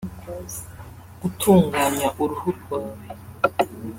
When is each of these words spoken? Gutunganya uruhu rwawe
Gutunganya 1.21 2.07
uruhu 2.23 2.49
rwawe 2.59 2.95